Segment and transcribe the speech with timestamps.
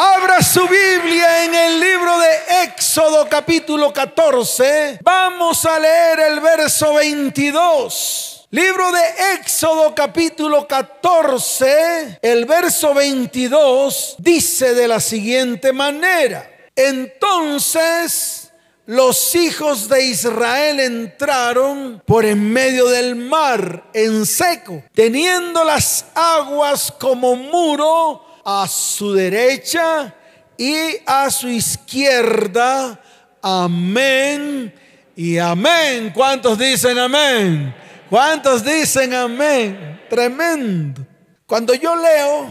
[0.00, 5.00] Abra su Biblia en el libro de Éxodo capítulo 14.
[5.02, 8.46] Vamos a leer el verso 22.
[8.52, 16.48] Libro de Éxodo capítulo 14, el verso 22 dice de la siguiente manera.
[16.76, 18.52] Entonces
[18.86, 26.94] los hijos de Israel entraron por en medio del mar en seco, teniendo las aguas
[27.00, 30.14] como muro a su derecha
[30.56, 30.72] y
[31.04, 32.98] a su izquierda.
[33.42, 34.72] Amén
[35.14, 36.10] y amén.
[36.14, 37.74] ¿Cuántos dicen amén?
[38.08, 40.00] ¿Cuántos dicen amén?
[40.08, 41.06] Tremendo.
[41.44, 42.50] Cuando yo leo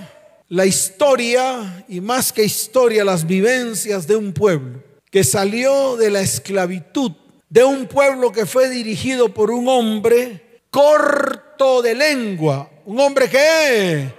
[0.49, 6.21] la historia, y más que historia, las vivencias de un pueblo que salió de la
[6.21, 7.11] esclavitud,
[7.49, 14.13] de un pueblo que fue dirigido por un hombre corto de lengua, un hombre que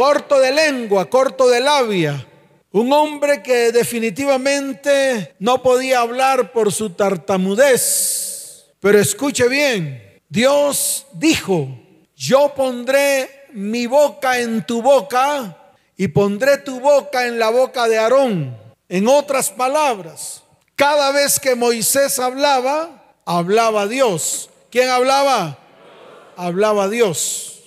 [0.00, 2.26] corto de lengua, corto de labia.
[2.72, 8.64] Un hombre que definitivamente no podía hablar por su tartamudez.
[8.80, 11.68] Pero escuche bien, Dios dijo,
[12.16, 15.54] yo pondré mi boca en tu boca
[15.98, 18.56] y pondré tu boca en la boca de Aarón.
[18.88, 20.42] En otras palabras,
[20.76, 24.48] cada vez que Moisés hablaba, hablaba Dios.
[24.70, 25.58] ¿Quién hablaba?
[26.38, 27.59] Hablaba Dios.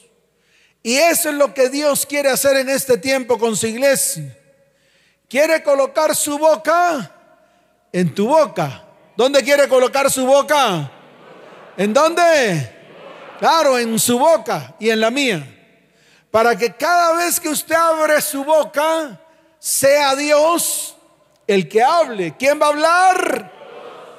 [0.84, 4.38] Y eso es lo que Dios quiere hacer en este tiempo con su iglesia.
[5.30, 7.10] Quiere colocar su boca
[7.94, 8.84] en tu boca.
[9.16, 10.92] ¿Dónde quiere colocar su boca?
[11.78, 12.70] ¿En dónde?
[13.40, 15.48] Claro, en su boca y en la mía.
[16.30, 19.18] Para que cada vez que usted abre su boca,
[19.60, 20.98] sea Dios
[21.48, 22.36] el que hable.
[22.38, 23.52] ¿Quién va a hablar?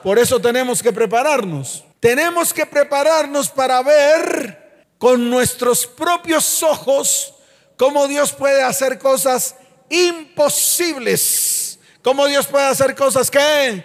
[0.03, 1.85] Por eso tenemos que prepararnos.
[2.01, 4.64] Tenemos que prepararnos para ver
[4.98, 7.34] con nuestros propios ojos
[7.77, 9.56] cómo Dios puede hacer cosas
[9.91, 11.78] imposibles.
[12.03, 13.84] Cómo Dios puede hacer cosas que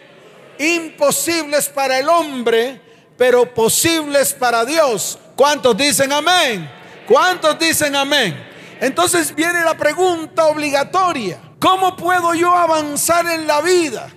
[0.60, 2.82] imposibles para el hombre,
[3.18, 5.18] pero posibles para Dios.
[5.36, 6.70] ¿Cuántos dicen amén?
[7.08, 8.48] ¿Cuántos dicen amén?
[8.82, 11.40] Entonces viene la pregunta obligatoria.
[11.60, 14.10] ¿Cómo puedo yo avanzar en la vida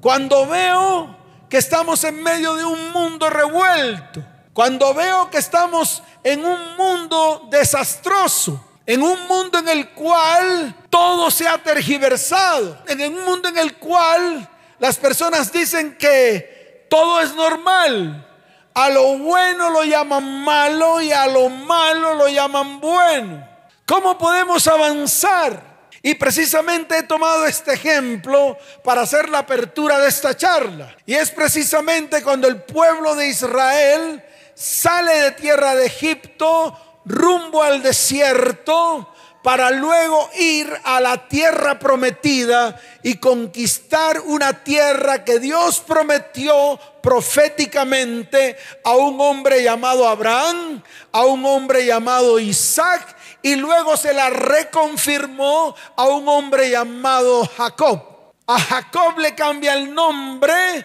[0.00, 1.16] cuando veo
[1.48, 4.22] que estamos en medio de un mundo revuelto?
[4.58, 11.30] Cuando veo que estamos en un mundo desastroso, en un mundo en el cual todo
[11.30, 17.36] se ha tergiversado, en un mundo en el cual las personas dicen que todo es
[17.36, 18.26] normal.
[18.74, 23.48] A lo bueno lo llaman malo y a lo malo lo llaman bueno.
[23.86, 25.62] ¿Cómo podemos avanzar?
[26.02, 30.96] Y precisamente he tomado este ejemplo para hacer la apertura de esta charla.
[31.06, 34.24] Y es precisamente cuando el pueblo de Israel
[34.58, 42.78] sale de tierra de Egipto rumbo al desierto para luego ir a la tierra prometida
[43.04, 50.82] y conquistar una tierra que Dios prometió proféticamente a un hombre llamado Abraham,
[51.12, 58.02] a un hombre llamado Isaac y luego se la reconfirmó a un hombre llamado Jacob.
[58.48, 60.84] A Jacob le cambia el nombre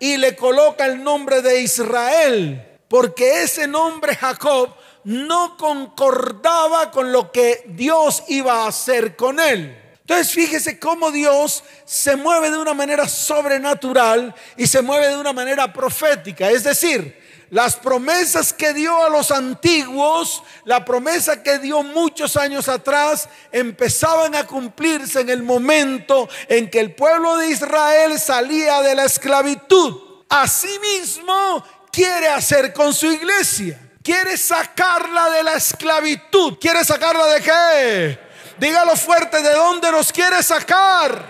[0.00, 4.68] y le coloca el nombre de Israel porque ese nombre Jacob
[5.04, 9.94] no concordaba con lo que Dios iba a hacer con él.
[10.00, 15.32] Entonces fíjese cómo Dios se mueve de una manera sobrenatural y se mueve de una
[15.32, 16.50] manera profética.
[16.50, 22.68] Es decir, las promesas que dio a los antiguos, la promesa que dio muchos años
[22.68, 28.94] atrás, empezaban a cumplirse en el momento en que el pueblo de Israel salía de
[28.94, 30.12] la esclavitud.
[30.28, 33.78] Asimismo, quiere hacer con su iglesia.
[34.02, 36.58] Quiere sacarla de la esclavitud.
[36.58, 38.18] ¿Quiere sacarla de qué?
[38.58, 41.24] Dígalo fuerte, ¿de dónde nos quiere sacar?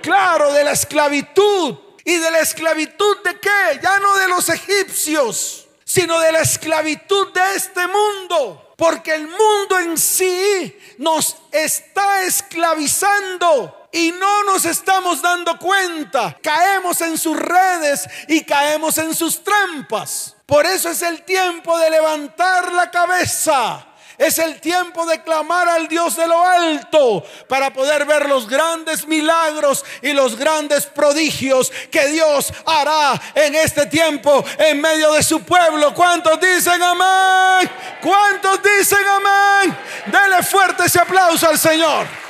[0.00, 1.76] Claro, de la esclavitud.
[2.04, 3.80] ¿Y de la esclavitud de qué?
[3.82, 8.72] Ya no de los egipcios, sino de la esclavitud de este mundo.
[8.76, 16.36] Porque el mundo en sí nos está esclavizando y no nos estamos dando cuenta.
[16.42, 20.34] Caemos en sus redes y caemos en sus trampas.
[20.46, 23.86] Por eso es el tiempo de levantar la cabeza.
[24.18, 29.06] Es el tiempo de clamar al Dios de lo alto para poder ver los grandes
[29.06, 35.42] milagros y los grandes prodigios que Dios hará en este tiempo en medio de su
[35.42, 35.94] pueblo.
[35.94, 37.70] ¿Cuántos dicen amén?
[38.00, 39.78] ¿Cuántos dicen amén?
[40.06, 42.23] Dele fuerte ese aplauso al Señor.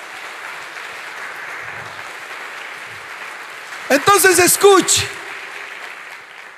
[3.89, 5.07] Entonces escuche,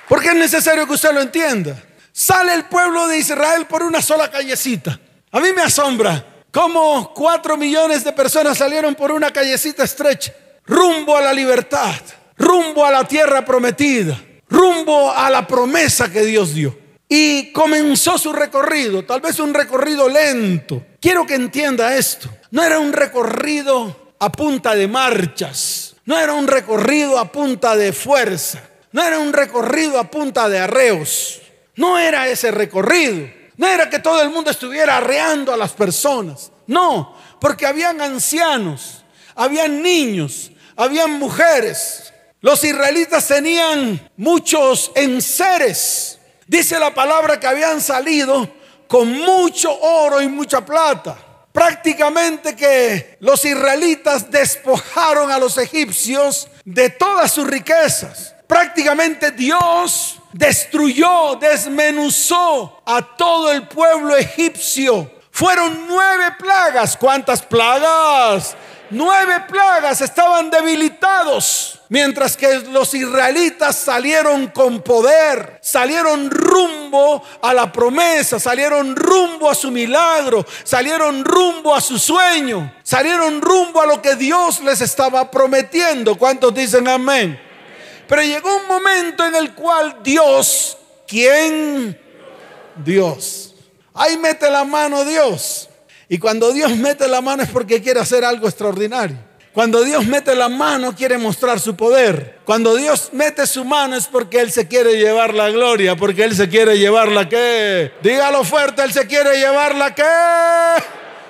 [0.07, 1.81] porque es necesario que usted lo entienda.
[2.11, 4.99] Sale el pueblo de Israel por una sola callecita.
[5.31, 10.33] A mí me asombra Como cuatro millones de personas salieron por una callecita estrecha,
[10.65, 11.93] rumbo a la libertad,
[12.37, 14.19] rumbo a la tierra prometida,
[14.49, 16.75] rumbo a la promesa que Dios dio.
[17.09, 20.83] Y comenzó su recorrido, tal vez un recorrido lento.
[20.99, 22.29] Quiero que entienda esto.
[22.51, 27.93] No era un recorrido a punta de marchas, no era un recorrido a punta de
[27.93, 31.39] fuerza, no era un recorrido a punta de arreos,
[31.75, 33.37] no era ese recorrido.
[33.57, 36.51] No era que todo el mundo estuviera arreando a las personas.
[36.67, 39.03] No, porque habían ancianos,
[39.35, 42.13] habían niños, habían mujeres.
[42.39, 46.19] Los israelitas tenían muchos enseres.
[46.45, 48.47] Dice la palabra que habían salido
[48.87, 51.17] con mucho oro y mucha plata.
[51.57, 58.35] Prácticamente que los israelitas despojaron a los egipcios de todas sus riquezas.
[58.45, 65.11] Prácticamente Dios destruyó, desmenuzó a todo el pueblo egipcio.
[65.31, 66.95] Fueron nueve plagas.
[66.95, 68.55] ¿Cuántas plagas?
[68.89, 77.69] Nueve plagas estaban debilitados, mientras que los israelitas salieron con poder, salieron rumbo a la
[77.69, 84.01] promesa, salieron rumbo a su milagro, salieron rumbo a su sueño, salieron rumbo a lo
[84.01, 86.17] que Dios les estaba prometiendo.
[86.17, 87.37] ¿Cuántos dicen amén?
[88.07, 91.99] Pero llegó un momento en el cual Dios, ¿quién?
[92.77, 93.53] Dios.
[93.93, 95.66] Ahí mete la mano Dios.
[96.09, 99.17] Y cuando Dios mete la mano es porque quiere hacer algo extraordinario.
[99.57, 102.39] Cuando Dios mete la mano quiere mostrar su poder.
[102.45, 106.35] Cuando Dios mete su mano es porque Él se quiere llevar la gloria, porque Él
[106.35, 107.91] se quiere llevar la que.
[108.03, 110.03] Dígalo fuerte, Él se quiere llevar la que.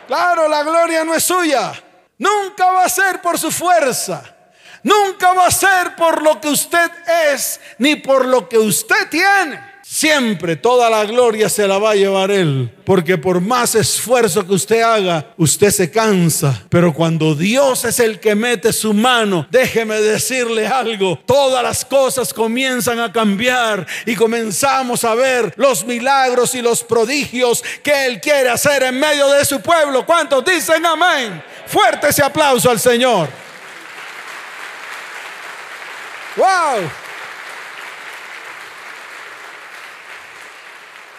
[0.08, 1.72] Claro, la gloria no es suya.
[2.18, 4.24] Nunca va a ser por su fuerza.
[4.84, 6.92] Nunca va a ser por lo que usted
[7.32, 9.60] es, ni por lo que usted tiene.
[9.98, 12.72] Siempre toda la gloria se la va a llevar Él.
[12.86, 16.66] Porque por más esfuerzo que usted haga, usted se cansa.
[16.70, 21.18] Pero cuando Dios es el que mete su mano, déjeme decirle algo.
[21.26, 27.64] Todas las cosas comienzan a cambiar y comenzamos a ver los milagros y los prodigios
[27.82, 30.06] que Él quiere hacer en medio de su pueblo.
[30.06, 31.44] ¿Cuántos dicen amén?
[31.66, 33.30] Fuerte ese aplauso al Señor.
[36.36, 36.88] ¡Wow!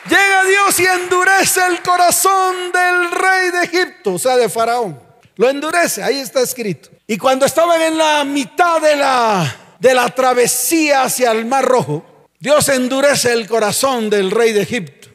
[0.09, 5.00] Llega Dios y endurece el corazón del rey de Egipto, o sea, de Faraón.
[5.37, 6.91] Lo endurece, ahí está escrito.
[7.06, 12.05] Y cuando estaban en la mitad de la, de la travesía hacia el Mar Rojo,
[12.38, 15.09] Dios endurece el corazón del rey de Egipto,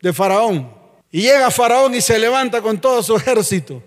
[0.00, 0.72] de Faraón.
[1.10, 3.82] Y llega Faraón y se levanta con todo su ejército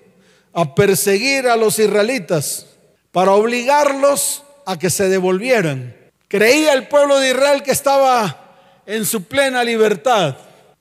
[0.54, 2.68] a perseguir a los israelitas
[3.12, 5.96] para obligarlos a que se devolvieran.
[6.28, 10.36] Creía el pueblo de Israel que estaba en su plena libertad,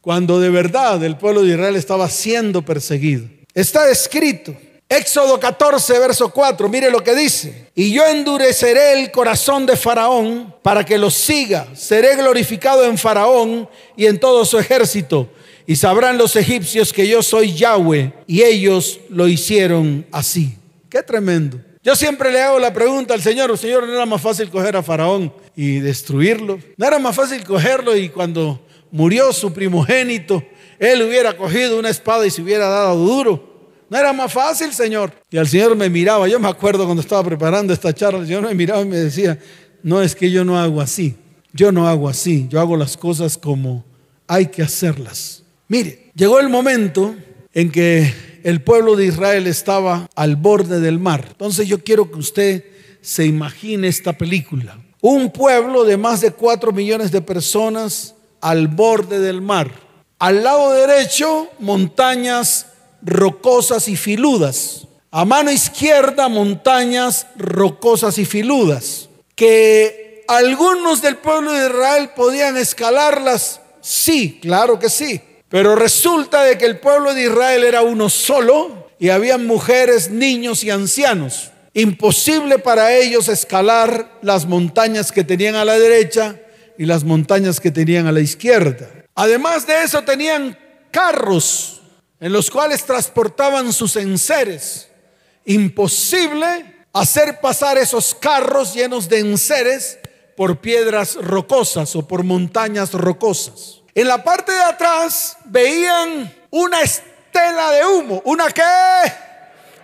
[0.06, 3.26] cuando de verdad el pueblo de Israel estaba siendo perseguido.
[3.52, 4.54] Está escrito,
[4.88, 7.70] Éxodo 14, verso 4, mire lo que dice.
[7.74, 11.66] Y yo endureceré el corazón de Faraón para que lo siga.
[11.74, 15.28] Seré glorificado en Faraón y en todo su ejército.
[15.66, 18.12] Y sabrán los egipcios que yo soy Yahweh.
[18.28, 20.56] Y ellos lo hicieron así.
[20.88, 21.58] Qué tremendo.
[21.82, 24.84] Yo siempre le hago la pregunta al Señor, Señor, ¿no era más fácil coger a
[24.84, 26.60] Faraón y destruirlo?
[26.76, 30.42] ¿No era más fácil cogerlo y cuando murió su primogénito,
[30.78, 33.56] él hubiera cogido una espada y se hubiera dado duro?
[33.88, 35.12] ¿No era más fácil, Señor?
[35.30, 38.42] Y al Señor me miraba, yo me acuerdo cuando estaba preparando esta charla, el Señor
[38.42, 39.38] me miraba y me decía,
[39.82, 41.14] no es que yo no hago así,
[41.52, 43.84] yo no hago así, yo hago las cosas como
[44.26, 45.44] hay que hacerlas.
[45.68, 47.14] Mire, llegó el momento
[47.54, 48.12] en que
[48.42, 51.24] el pueblo de Israel estaba al borde del mar.
[51.30, 52.64] Entonces yo quiero que usted
[53.00, 54.78] se imagine esta película.
[55.00, 59.70] Un pueblo de más de cuatro millones de personas al borde del mar.
[60.18, 62.66] Al lado derecho, montañas
[63.02, 64.86] rocosas y filudas.
[65.10, 69.08] A mano izquierda, montañas rocosas y filudas.
[69.34, 73.60] Que algunos del pueblo de Israel podían escalarlas.
[73.80, 75.20] Sí, claro que sí.
[75.48, 80.64] Pero resulta de que el pueblo de Israel era uno solo y había mujeres, niños
[80.64, 81.50] y ancianos.
[81.74, 86.40] Imposible para ellos escalar las montañas que tenían a la derecha
[86.78, 88.88] y las montañas que tenían a la izquierda.
[89.14, 90.58] Además de eso tenían
[90.90, 91.80] carros
[92.20, 94.88] en los cuales transportaban sus enseres.
[95.44, 99.98] Imposible hacer pasar esos carros llenos de enseres
[100.36, 103.82] por piedras rocosas o por montañas rocosas.
[103.94, 108.22] En la parte de atrás veían una estela de humo.
[108.24, 108.62] ¿Una qué?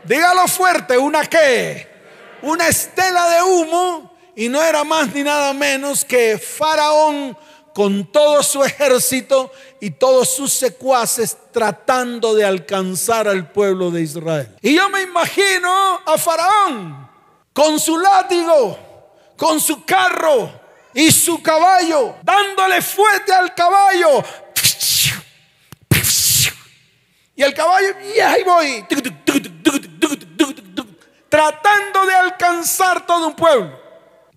[0.04, 1.88] Dígalo fuerte, ¿una qué?
[2.42, 7.36] Una estela de humo y no era más ni nada menos que Faraón
[7.74, 14.56] con todo su ejército y todos sus secuaces tratando de alcanzar al pueblo de Israel.
[14.60, 17.10] Y yo me imagino a Faraón
[17.52, 18.78] con su látigo,
[19.36, 20.52] con su carro
[20.94, 24.22] y su caballo, dándole fuerte al caballo.
[27.34, 28.86] Y el caballo, y ahí voy,
[31.28, 33.82] tratando de alcanzar todo un pueblo.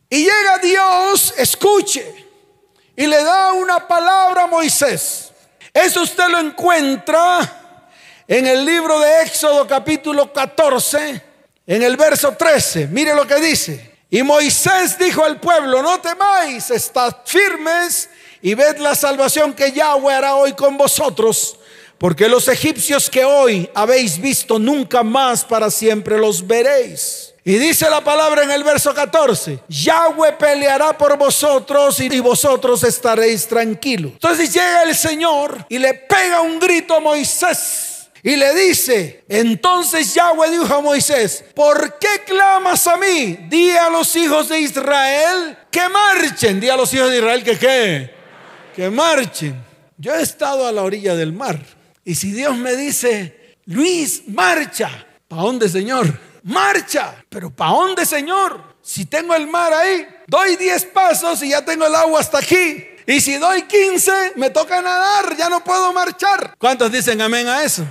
[0.09, 2.25] Y llega Dios, escuche,
[2.95, 5.31] y le da una palabra a Moisés.
[5.73, 7.81] Eso usted lo encuentra
[8.27, 11.21] en el libro de Éxodo capítulo 14,
[11.67, 12.87] en el verso 13.
[12.87, 13.95] Mire lo que dice.
[14.09, 18.09] Y Moisés dijo al pueblo, no temáis, estad firmes
[18.41, 21.57] y ved la salvación que Yahweh hará hoy con vosotros,
[21.97, 27.34] porque los egipcios que hoy habéis visto nunca más para siempre los veréis.
[27.47, 33.47] Y dice la palabra en el verso 14, Yahweh peleará por vosotros y vosotros estaréis
[33.47, 34.13] tranquilos.
[34.13, 38.09] Entonces llega el Señor y le pega un grito a Moisés.
[38.23, 43.37] Y le dice, entonces Yahweh dijo a Moisés, ¿por qué clamas a mí?
[43.47, 46.59] Di a los hijos de Israel que marchen.
[46.59, 48.15] Di a los hijos de Israel que qué?
[48.75, 49.63] Que marchen.
[49.99, 51.59] Yo he estado a la orilla del mar.
[52.03, 54.89] Y si Dios me dice, Luis, marcha.
[55.27, 56.25] ¿Para dónde, Señor?
[56.45, 57.15] Marcha.
[57.29, 58.75] Pero ¿para dónde, Señor?
[58.81, 62.85] Si tengo el mar ahí, doy 10 pasos y ya tengo el agua hasta aquí.
[63.07, 66.55] Y si doy 15, me toca nadar, ya no puedo marchar.
[66.57, 67.83] ¿Cuántos dicen amén a eso?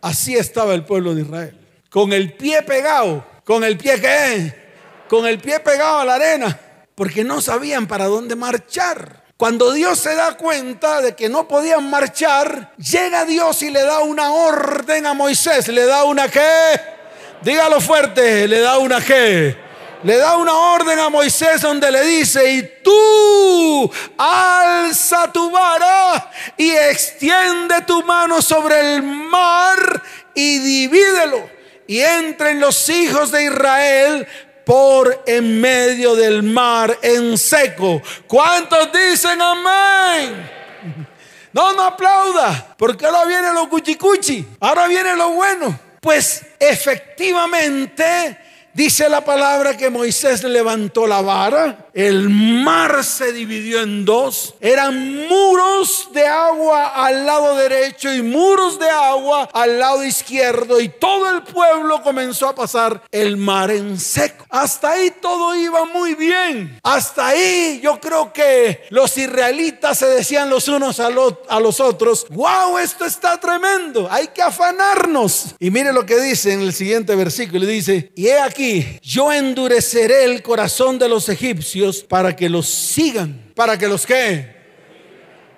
[0.00, 1.58] Así estaba el pueblo de Israel.
[1.90, 3.24] Con el pie pegado.
[3.44, 4.68] ¿Con el pie qué?
[5.08, 6.58] Con el pie pegado a la arena.
[6.94, 9.24] Porque no sabían para dónde marchar.
[9.36, 14.00] Cuando Dios se da cuenta de que no podían marchar, llega Dios y le da
[14.00, 15.68] una orden a Moisés.
[15.68, 16.97] Le da una qué?
[17.42, 19.56] Dígalo fuerte, le da una G.
[20.04, 26.70] Le da una orden a Moisés donde le dice, y tú alza tu vara y
[26.70, 30.02] extiende tu mano sobre el mar
[30.34, 31.50] y divídelo.
[31.88, 34.28] Y entren los hijos de Israel
[34.64, 38.00] por en medio del mar en seco.
[38.26, 40.50] ¿Cuántos dicen amén?
[41.52, 45.87] No, no aplauda, porque ahora viene lo cuchicuchi, ahora viene lo bueno.
[46.08, 48.38] Pues efectivamente
[48.78, 54.54] dice la palabra que Moisés levantó la vara el mar se dividió en dos.
[54.60, 60.80] Eran muros de agua al lado derecho y muros de agua al lado izquierdo.
[60.80, 64.46] Y todo el pueblo comenzó a pasar el mar en seco.
[64.48, 66.78] Hasta ahí todo iba muy bien.
[66.84, 72.78] Hasta ahí yo creo que los israelitas se decían los unos a, los otros, wow,
[72.78, 74.06] esto está tremendo.
[74.08, 75.56] Hay que afanarnos.
[75.58, 77.66] Y mire lo que dice en el siguiente versículo.
[77.66, 78.67] Dice, y he aquí,
[79.02, 84.56] yo endureceré el corazón de los egipcios para que los sigan, para que los que.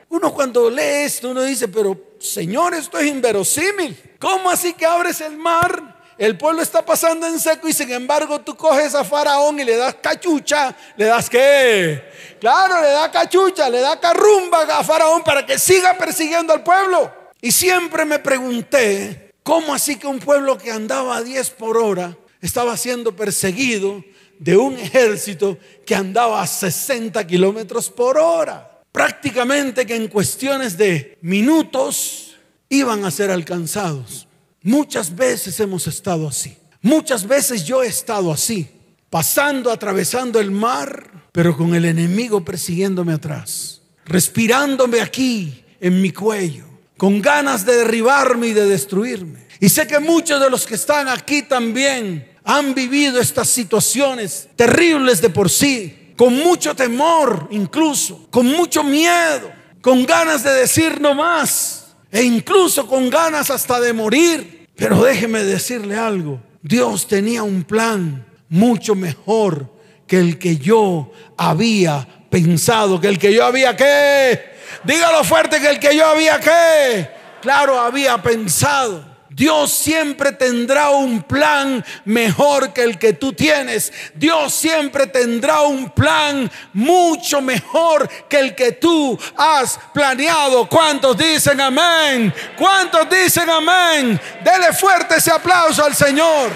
[0.08, 3.96] Uno cuando lee esto, uno dice, pero Señor, esto es inverosímil.
[4.18, 6.00] ¿Cómo así que abres el mar?
[6.18, 9.76] El pueblo está pasando en seco y sin embargo tú coges a Faraón y le
[9.76, 12.02] das cachucha, le das qué?
[12.38, 17.10] Claro, le da cachucha, le da carrumba a Faraón para que siga persiguiendo al pueblo.
[17.40, 22.14] Y siempre me pregunté, ¿cómo así que un pueblo que andaba a 10 por hora
[22.40, 24.04] estaba siendo perseguido
[24.38, 28.82] de un ejército que andaba a 60 kilómetros por hora.
[28.90, 32.36] Prácticamente que en cuestiones de minutos
[32.68, 34.26] iban a ser alcanzados.
[34.62, 36.56] Muchas veces hemos estado así.
[36.82, 38.68] Muchas veces yo he estado así,
[39.10, 46.64] pasando, atravesando el mar, pero con el enemigo persiguiéndome atrás, respirándome aquí en mi cuello,
[46.96, 49.46] con ganas de derribarme y de destruirme.
[49.60, 55.20] Y sé que muchos de los que están aquí también han vivido estas situaciones terribles
[55.22, 61.14] de por sí, con mucho temor incluso, con mucho miedo, con ganas de decir no
[61.14, 64.68] más e incluso con ganas hasta de morir.
[64.74, 69.72] Pero déjeme decirle algo, Dios tenía un plan mucho mejor
[70.08, 75.68] que el que yo había pensado, que el que yo había que, dígalo fuerte, que
[75.68, 77.10] el que yo había que,
[77.42, 79.09] claro, había pensado.
[79.40, 83.90] Dios siempre tendrá un plan mejor que el que tú tienes.
[84.14, 90.68] Dios siempre tendrá un plan mucho mejor que el que tú has planeado.
[90.68, 92.34] ¿Cuántos dicen amén?
[92.54, 94.20] ¿Cuántos dicen amén?
[94.44, 96.50] Dele fuerte ese aplauso al Señor.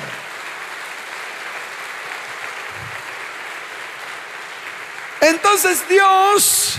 [5.22, 6.74] Entonces Dios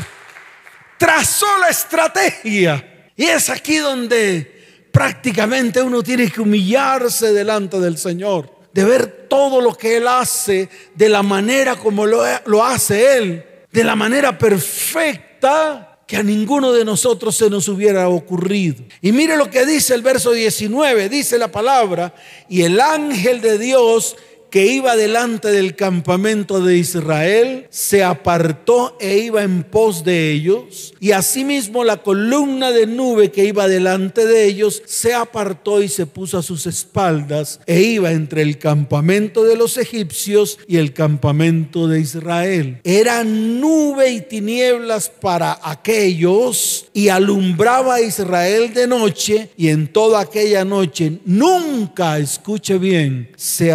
[1.00, 2.92] trazó la estrategia.
[3.16, 4.55] Y es aquí donde
[4.96, 10.70] prácticamente uno tiene que humillarse delante del Señor, de ver todo lo que Él hace,
[10.96, 16.86] de la manera como lo, hace Él, de la manera perfecta que a ninguno de
[16.86, 18.86] nosotros se nos hubiera ocurrido.
[19.02, 22.16] Y mire lo que dice el verso 19, dice la palabra,
[22.48, 24.16] y el ángel de Dios
[24.50, 30.94] que iba delante del campamento de Israel se apartó e iba en pos de ellos,
[31.00, 36.06] y asimismo la columna de nube que iba delante de ellos se apartó y se
[36.06, 41.88] puso a sus espaldas e iba entre el campamento de los egipcios y el campamento
[41.88, 42.80] de Israel.
[42.84, 50.22] Era nube y tinieblas para aquellos y alumbraba a Israel de noche y en toda
[50.22, 53.74] aquella noche nunca, escuche bien, se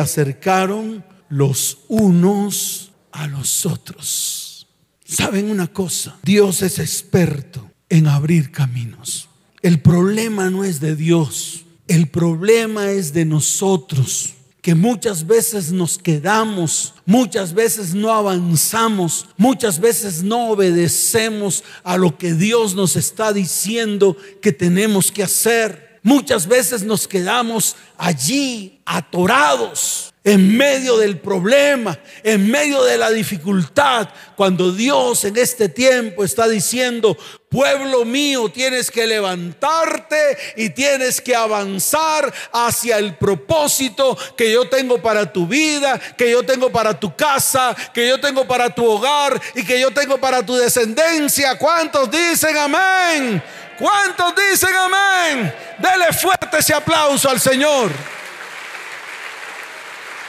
[1.28, 4.66] los unos a los otros.
[5.04, 6.18] ¿Saben una cosa?
[6.22, 9.28] Dios es experto en abrir caminos.
[9.62, 15.98] El problema no es de Dios, el problema es de nosotros que muchas veces nos
[15.98, 23.32] quedamos, muchas veces no avanzamos, muchas veces no obedecemos a lo que Dios nos está
[23.32, 25.98] diciendo que tenemos que hacer.
[26.02, 34.08] Muchas veces nos quedamos allí atorados en medio del problema, en medio de la dificultad,
[34.36, 37.16] cuando Dios en este tiempo está diciendo,
[37.48, 45.00] pueblo mío, tienes que levantarte y tienes que avanzar hacia el propósito que yo tengo
[45.00, 49.40] para tu vida, que yo tengo para tu casa, que yo tengo para tu hogar
[49.54, 51.56] y que yo tengo para tu descendencia.
[51.56, 53.42] ¿Cuántos dicen amén?
[53.78, 55.54] ¿Cuántos dicen amén?
[55.78, 58.19] Dele fuerte ese aplauso al Señor.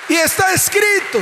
[0.09, 1.19] Y está escrito.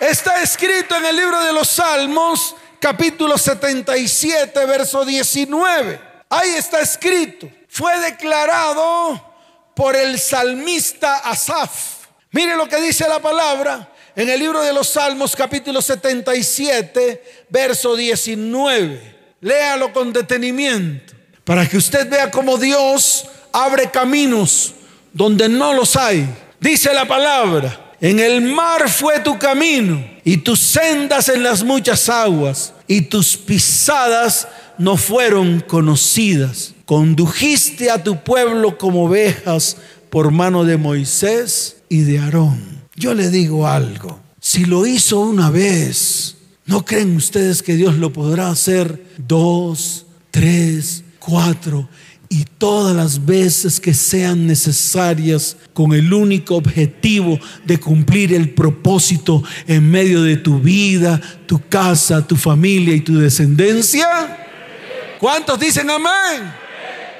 [0.00, 6.00] Está escrito en el libro de los Salmos, capítulo 77, verso 19.
[6.28, 7.48] Ahí está escrito.
[7.68, 9.34] Fue declarado
[9.74, 11.70] por el salmista Asaf.
[12.32, 17.96] Mire lo que dice la palabra en el libro de los Salmos, capítulo 77, verso
[17.96, 19.14] 19.
[19.40, 21.14] Léalo con detenimiento
[21.44, 24.74] para que usted vea cómo Dios abre caminos
[25.12, 26.28] donde no los hay
[26.64, 32.08] Dice la palabra, en el mar fue tu camino y tus sendas en las muchas
[32.08, 36.72] aguas y tus pisadas no fueron conocidas.
[36.86, 39.76] Condujiste a tu pueblo como ovejas
[40.08, 42.80] por mano de Moisés y de Aarón.
[42.96, 48.10] Yo le digo algo, si lo hizo una vez, ¿no creen ustedes que Dios lo
[48.10, 51.90] podrá hacer dos, tres, cuatro
[52.34, 59.40] y todas las veces que sean necesarias con el único objetivo de cumplir el propósito
[59.68, 64.08] en medio de tu vida, tu casa, tu familia y tu descendencia?
[65.20, 66.52] ¿Cuántos dicen amén?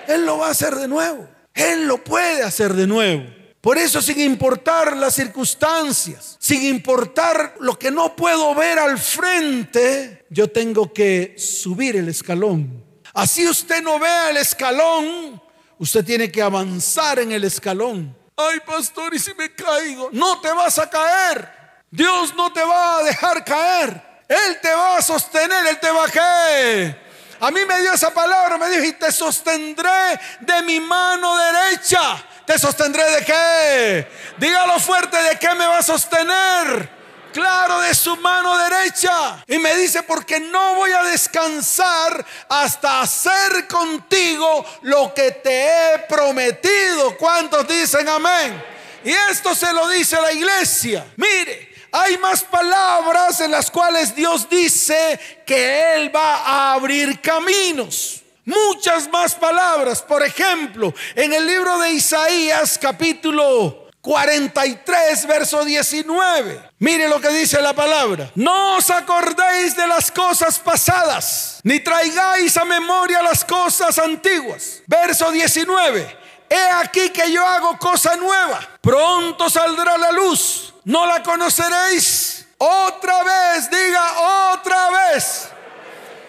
[0.08, 1.28] Él lo va a hacer de nuevo.
[1.54, 3.22] Él lo puede hacer de nuevo.
[3.60, 10.24] Por eso sin importar las circunstancias, sin importar lo que no puedo ver al frente,
[10.28, 12.83] yo tengo que subir el escalón
[13.14, 15.40] Así usted no vea el escalón,
[15.78, 18.14] usted tiene que avanzar en el escalón.
[18.36, 20.10] Ay, pastor, ¿y si me caigo?
[20.12, 21.48] No te vas a caer.
[21.88, 24.02] Dios no te va a dejar caer.
[24.28, 27.46] Él te va a sostener, Él te va a.
[27.46, 32.00] A mí me dio esa palabra, me dijo, y te sostendré de mi mano derecha.
[32.44, 34.08] ¿Te sostendré de qué?
[34.38, 36.93] Dígalo fuerte, ¿de qué me va a sostener?
[37.34, 39.44] Claro de su mano derecha.
[39.48, 45.98] Y me dice, porque no voy a descansar hasta hacer contigo lo que te he
[46.08, 47.16] prometido.
[47.18, 48.62] ¿Cuántos dicen amén?
[49.04, 51.04] Y esto se lo dice la iglesia.
[51.16, 58.22] Mire, hay más palabras en las cuales Dios dice que Él va a abrir caminos.
[58.44, 60.02] Muchas más palabras.
[60.02, 66.72] Por ejemplo, en el libro de Isaías capítulo 43, verso 19.
[66.78, 68.30] Mire lo que dice la palabra.
[68.34, 74.82] No os acordéis de las cosas pasadas, ni traigáis a memoria las cosas antiguas.
[74.86, 76.18] Verso 19.
[76.50, 78.60] He aquí que yo hago cosa nueva.
[78.82, 80.74] Pronto saldrá la luz.
[80.84, 82.46] No la conoceréis.
[82.58, 85.48] Otra vez, diga otra vez.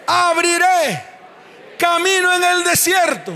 [0.06, 1.04] Abriré
[1.78, 3.34] camino en el desierto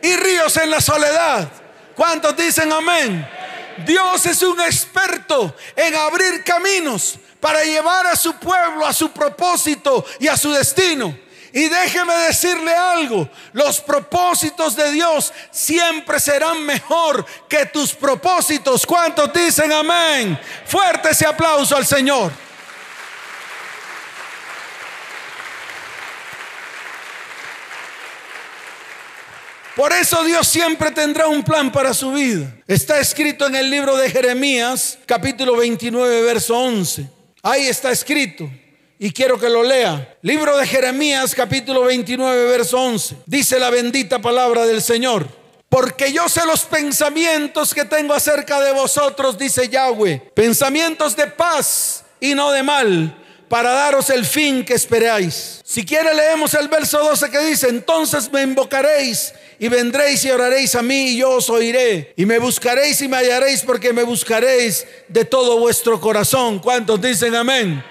[0.00, 1.46] y ríos en la soledad.
[1.94, 3.37] ¿Cuántos dicen amén?
[3.86, 10.04] Dios es un experto en abrir caminos para llevar a su pueblo a su propósito
[10.18, 11.16] y a su destino.
[11.52, 18.84] Y déjeme decirle algo, los propósitos de Dios siempre serán mejor que tus propósitos.
[18.84, 20.38] ¿Cuántos dicen amén?
[20.66, 22.32] Fuerte ese aplauso al Señor.
[29.78, 32.52] Por eso Dios siempre tendrá un plan para su vida.
[32.66, 37.08] Está escrito en el libro de Jeremías, capítulo 29, verso 11.
[37.44, 38.50] Ahí está escrito
[38.98, 40.16] y quiero que lo lea.
[40.22, 43.18] Libro de Jeremías capítulo 29 verso 11.
[43.24, 45.28] Dice la bendita palabra del Señor.
[45.68, 50.32] Porque yo sé los pensamientos que tengo acerca de vosotros, dice Yahweh.
[50.34, 53.16] Pensamientos de paz y no de mal,
[53.48, 55.60] para daros el fin que esperáis.
[55.64, 60.74] Si quiere leemos el verso 12 que dice, entonces me invocaréis y vendréis y oraréis
[60.74, 62.12] a mí y yo os oiré.
[62.16, 66.60] Y me buscaréis y me hallaréis porque me buscaréis de todo vuestro corazón.
[66.60, 67.82] ¿Cuántos dicen amén?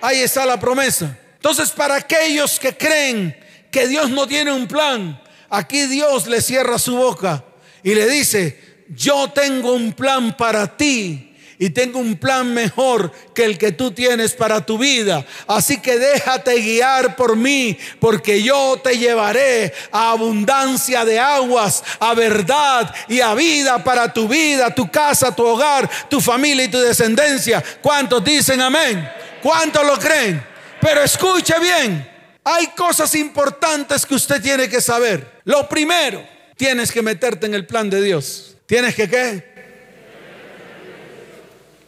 [0.00, 1.18] Ahí está la promesa.
[1.34, 3.36] Entonces, para aquellos que creen
[3.70, 7.44] que Dios no tiene un plan, aquí Dios le cierra su boca
[7.82, 13.44] y le dice, yo tengo un plan para ti y tengo un plan mejor que
[13.44, 15.24] el que tú tienes para tu vida.
[15.46, 22.14] Así que déjate guiar por mí, porque yo te llevaré a abundancia de aguas, a
[22.14, 26.78] verdad y a vida para tu vida, tu casa, tu hogar, tu familia y tu
[26.80, 27.62] descendencia.
[27.80, 29.08] ¿Cuántos dicen amén?
[29.42, 30.44] ¿Cuántos lo creen?
[30.80, 32.08] Pero escuche bien,
[32.44, 35.40] hay cosas importantes que usted tiene que saber.
[35.44, 36.24] Lo primero,
[36.56, 38.56] tienes que meterte en el plan de Dios.
[38.66, 39.55] ¿Tienes que qué?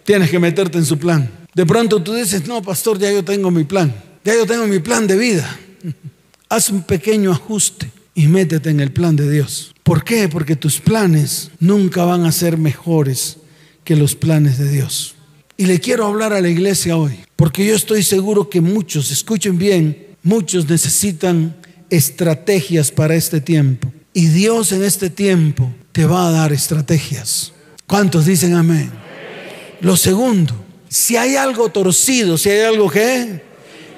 [0.09, 1.31] Tienes que meterte en su plan.
[1.55, 3.95] De pronto tú dices, no, pastor, ya yo tengo mi plan.
[4.25, 5.47] Ya yo tengo mi plan de vida.
[6.49, 9.75] Haz un pequeño ajuste y métete en el plan de Dios.
[9.83, 10.27] ¿Por qué?
[10.27, 13.37] Porque tus planes nunca van a ser mejores
[13.85, 15.15] que los planes de Dios.
[15.59, 19.59] Y le quiero hablar a la iglesia hoy, porque yo estoy seguro que muchos, escuchen
[19.59, 21.55] bien, muchos necesitan
[21.91, 23.93] estrategias para este tiempo.
[24.15, 27.53] Y Dios en este tiempo te va a dar estrategias.
[27.87, 28.91] ¿Cuántos dicen amén?
[29.81, 30.55] Lo segundo,
[30.89, 33.43] si hay algo torcido, si hay algo que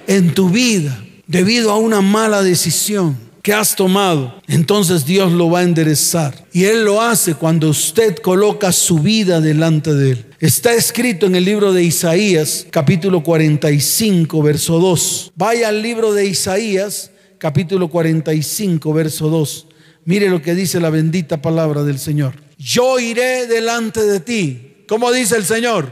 [0.06, 5.60] en tu vida, debido a una mala decisión que has tomado, entonces Dios lo va
[5.60, 6.46] a enderezar.
[6.52, 10.26] Y Él lo hace cuando usted coloca su vida delante de Él.
[10.40, 15.32] Está escrito en el libro de Isaías, capítulo 45, verso 2.
[15.36, 19.66] Vaya al libro de Isaías, capítulo 45, verso 2.
[20.04, 22.34] Mire lo que dice la bendita palabra del Señor.
[22.58, 25.88] Yo iré delante de ti ¿Cómo dice el Señor?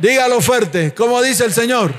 [0.00, 0.92] Dígalo fuerte.
[0.94, 1.92] ¿Cómo dice el Señor?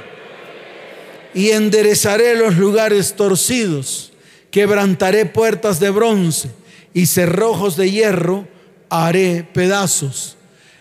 [1.34, 4.12] Y enderezaré los lugares torcidos,
[4.52, 6.52] quebrantaré puertas de bronce
[6.94, 8.46] y cerrojos de hierro
[8.90, 10.36] haré pedazos.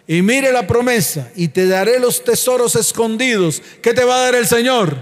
[0.08, 3.62] Y mire la promesa, y te daré los tesoros escondidos.
[3.82, 4.96] ¿Qué te va a dar el Señor?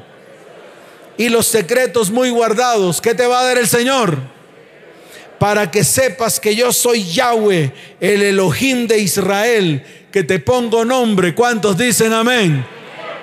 [1.17, 3.01] Y los secretos muy guardados.
[3.01, 4.40] ¿Qué te va a dar el Señor?
[5.41, 11.35] Para que sepas que yo soy Yahweh, el Elohim de Israel, que te pongo nombre.
[11.35, 12.63] ¿Cuántos dicen amén?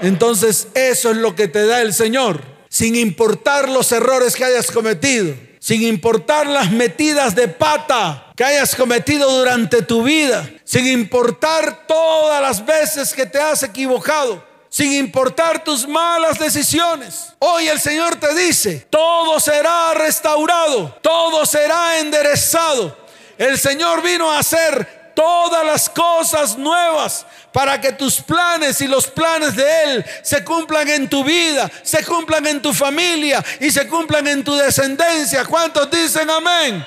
[0.02, 4.72] Entonces eso es lo que te da el Señor, sin importar los errores que hayas
[4.72, 11.86] cometido, sin importar las metidas de pata que hayas cometido durante tu vida, sin importar
[11.86, 14.47] todas las veces que te has equivocado
[14.78, 17.34] sin importar tus malas decisiones.
[17.40, 22.96] Hoy el Señor te dice, todo será restaurado, todo será enderezado.
[23.40, 29.08] El Señor vino a hacer todas las cosas nuevas para que tus planes y los
[29.08, 33.88] planes de Él se cumplan en tu vida, se cumplan en tu familia y se
[33.88, 35.44] cumplan en tu descendencia.
[35.44, 36.86] ¿Cuántos dicen amén?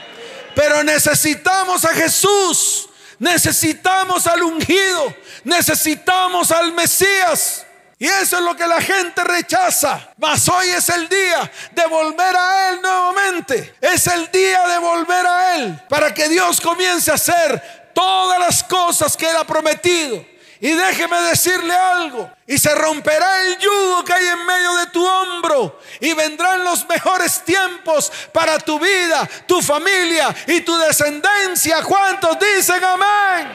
[0.55, 7.67] Pero necesitamos a Jesús, necesitamos al ungido, necesitamos al Mesías.
[8.01, 10.09] Y eso es lo que la gente rechaza.
[10.17, 13.75] Mas hoy es el día de volver a Él nuevamente.
[13.79, 18.65] Es el día de volver a Él para que Dios comience a hacer todas las
[18.65, 20.25] cosas que Él ha prometido.
[20.61, 22.31] Y déjeme decirle algo.
[22.47, 25.79] Y se romperá el yugo que hay en medio de tu hombro.
[26.01, 31.83] Y vendrán los mejores tiempos para tu vida, tu familia y tu descendencia.
[31.83, 33.47] ¿Cuántos dicen amén?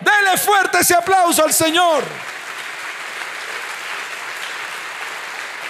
[0.00, 2.02] Dele fuerte ese aplauso al Señor.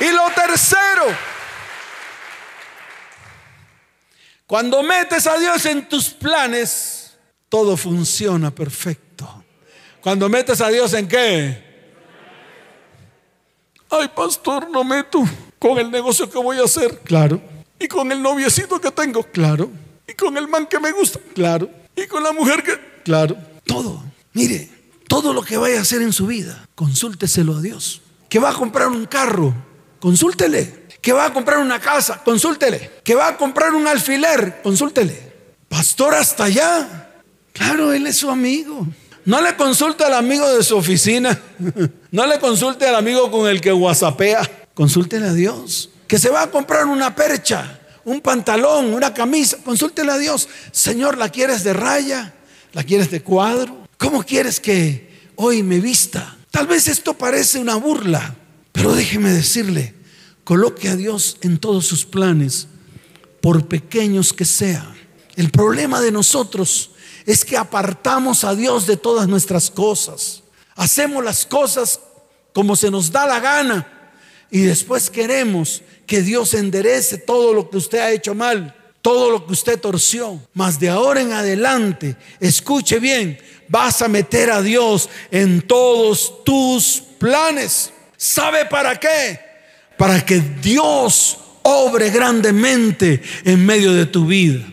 [0.02, 1.16] Y lo tercero,
[4.48, 7.12] cuando metes a Dios en tus planes,
[7.48, 9.44] todo funciona perfecto.
[10.00, 11.72] Cuando metes a Dios en qué?
[13.88, 15.22] Ay, pastor, no meto
[15.60, 16.98] con el negocio que voy a hacer.
[17.04, 17.40] Claro.
[17.78, 19.22] Y con el noviecito que tengo.
[19.22, 19.70] Claro.
[20.08, 21.20] Y con el man que me gusta.
[21.32, 21.70] Claro.
[21.94, 22.76] Y con la mujer que...
[23.04, 23.36] Claro.
[23.64, 24.02] Todo.
[24.32, 24.68] Mire,
[25.06, 28.02] todo lo que vaya a hacer en su vida, consúlteselo a Dios.
[28.28, 29.54] Que va a comprar un carro,
[30.02, 30.82] consúltele.
[31.00, 32.90] Que va a comprar una casa, consúltele.
[33.04, 35.32] Que va a comprar un alfiler, consúltele.
[35.68, 37.08] Pastor, hasta allá.
[37.52, 38.86] Claro, él es su amigo.
[39.24, 41.40] No le consulte al amigo de su oficina.
[42.12, 44.68] No le consulte al amigo con el que whatsappea.
[44.74, 45.88] Consúltele a Dios.
[46.06, 49.56] Que se va a comprar una percha, un pantalón, una camisa.
[49.64, 50.46] Consúltele a Dios.
[50.72, 52.34] Señor, ¿la quieres de raya?
[52.74, 53.88] ¿La quieres de cuadro?
[53.96, 56.36] ¿Cómo quieres que hoy me vista?
[56.50, 58.34] Tal vez esto parece una burla,
[58.72, 59.94] Pero déjeme decirle,
[60.44, 62.68] coloque a Dios en todos sus planes,
[63.40, 64.94] por pequeños que sean.
[65.36, 66.90] El problema de nosotros
[67.26, 70.42] es que apartamos a Dios de todas nuestras cosas.
[70.74, 72.00] Hacemos las cosas
[72.52, 74.12] como se nos da la gana
[74.50, 79.46] y después queremos que Dios enderece todo lo que usted ha hecho mal, todo lo
[79.46, 80.40] que usted torció.
[80.52, 87.02] Mas de ahora en adelante, escuche bien, vas a meter a Dios en todos tus
[87.18, 87.92] planes.
[88.22, 89.40] ¿Sabe para qué?
[89.98, 94.64] Para que Dios obre grandemente en medio de tu vida.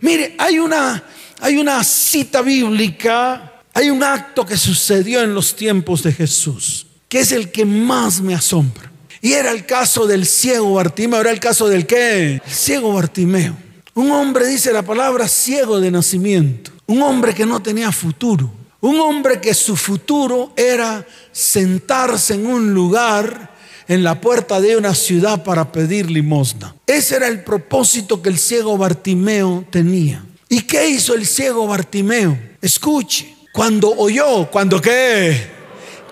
[0.00, 1.04] Mire, hay una,
[1.42, 7.20] hay una cita bíblica, hay un acto que sucedió en los tiempos de Jesús, que
[7.20, 8.90] es el que más me asombra.
[9.20, 12.40] Y era el caso del ciego Bartimeo, era el caso del qué?
[12.48, 13.58] ciego Bartimeo.
[13.92, 16.70] Un hombre, dice la palabra, ciego de nacimiento.
[16.86, 18.50] Un hombre que no tenía futuro.
[18.80, 23.54] Un hombre que su futuro era sentarse en un lugar
[23.88, 26.74] en la puerta de una ciudad para pedir limosna.
[26.86, 30.24] Ese era el propósito que el ciego Bartimeo tenía.
[30.48, 32.38] ¿Y qué hizo el ciego Bartimeo?
[32.60, 35.50] Escuche, cuando oyó, cuando qué,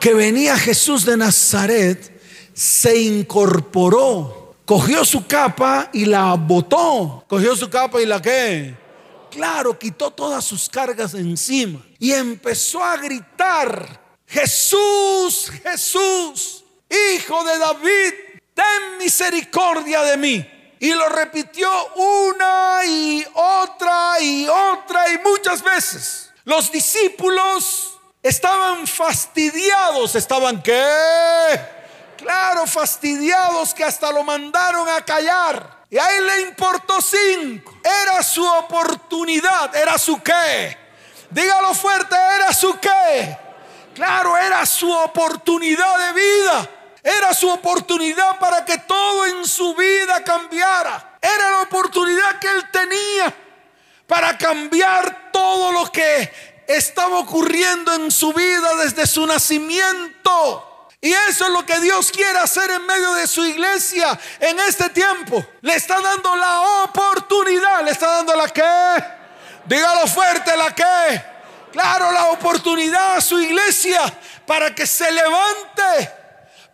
[0.00, 2.12] que venía Jesús de Nazaret,
[2.52, 7.24] se incorporó, cogió su capa y la botó.
[7.28, 8.74] Cogió su capa y la qué.
[9.34, 18.12] Claro, quitó todas sus cargas encima y empezó a gritar, Jesús, Jesús, Hijo de David,
[18.54, 20.76] ten misericordia de mí.
[20.78, 26.30] Y lo repitió una y otra y otra y muchas veces.
[26.44, 31.58] Los discípulos estaban fastidiados, estaban qué?
[32.18, 35.83] Claro, fastidiados que hasta lo mandaron a callar.
[35.94, 37.78] Y a él le importó cinco.
[37.84, 40.76] Era su oportunidad, era su qué.
[41.30, 43.38] Dígalo fuerte, era su qué.
[43.94, 46.70] Claro, era su oportunidad de vida.
[47.00, 51.16] Era su oportunidad para que todo en su vida cambiara.
[51.22, 53.32] Era la oportunidad que él tenía
[54.08, 60.73] para cambiar todo lo que estaba ocurriendo en su vida desde su nacimiento.
[61.04, 64.88] Y eso es lo que Dios quiere hacer en medio de su iglesia en este
[64.88, 65.46] tiempo.
[65.60, 69.04] Le está dando la oportunidad, le está dando la que.
[69.66, 71.22] Dígalo fuerte, la que.
[71.72, 74.00] Claro, la oportunidad a su iglesia
[74.46, 76.10] para que se levante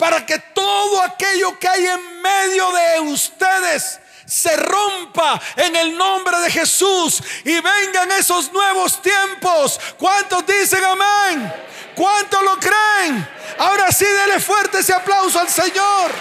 [0.00, 3.99] para que todo aquello que hay en medio de ustedes
[4.30, 9.78] se rompa en el nombre de Jesús y vengan esos nuevos tiempos.
[9.98, 11.52] ¿Cuántos dicen amén?
[11.96, 13.28] ¿Cuántos lo creen?
[13.58, 16.12] Ahora sí, dele fuerte ese aplauso al Señor.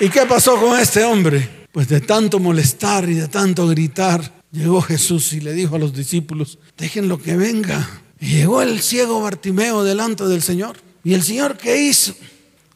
[0.00, 1.66] ¿Y qué pasó con este hombre?
[1.70, 5.92] Pues de tanto molestar y de tanto gritar, llegó Jesús y le dijo a los
[5.92, 7.86] discípulos, déjenlo que venga.
[8.20, 10.76] Llegó el ciego Bartimeo delante del Señor.
[11.04, 12.14] ¿Y el Señor qué hizo?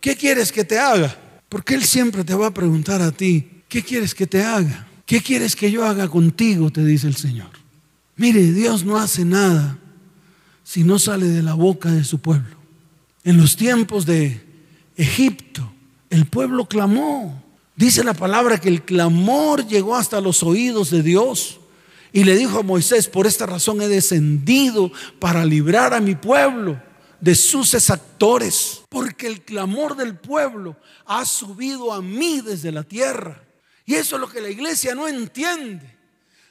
[0.00, 1.16] ¿Qué quieres que te haga?
[1.48, 4.88] Porque Él siempre te va a preguntar a ti, ¿qué quieres que te haga?
[5.05, 6.70] ¿Qué quieres que yo haga contigo?
[6.70, 7.50] Te dice el Señor.
[8.16, 9.78] Mire, Dios no hace nada
[10.64, 12.57] si no sale de la boca de su pueblo.
[13.24, 14.40] En los tiempos de
[14.96, 15.72] Egipto,
[16.11, 17.42] el pueblo clamó,
[17.74, 21.59] Dice la palabra que el clamor llegó hasta los oídos de Dios
[22.12, 26.81] y le dijo a Moisés, por esta razón he descendido para librar a mi pueblo
[27.20, 33.42] de sus exactores, porque el clamor del pueblo ha subido a mí desde la tierra.
[33.87, 35.96] Y eso es lo que la iglesia no entiende.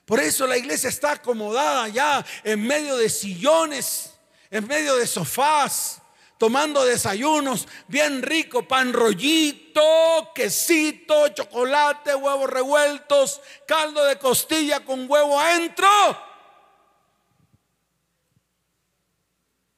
[0.05, 4.11] Por eso la iglesia está acomodada ya en medio de sillones,
[4.49, 6.00] en medio de sofás,
[6.41, 15.39] tomando desayunos bien rico, pan rollito, quesito, chocolate, huevos revueltos, caldo de costilla con huevo
[15.39, 15.87] adentro.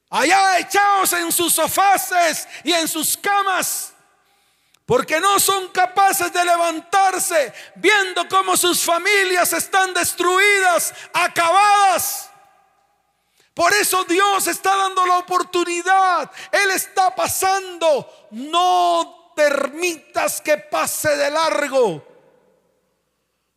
[0.08, 3.92] Allá echados en sus sofaces y en sus camas,
[4.86, 12.30] porque no son capaces de levantarse viendo cómo sus familias están destruidas, acabadas.
[13.54, 16.30] Por eso Dios está dando la oportunidad.
[16.50, 18.28] Él está pasando.
[18.32, 22.04] No permitas que pase de largo.